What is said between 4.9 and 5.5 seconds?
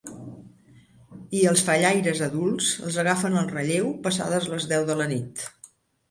la nit.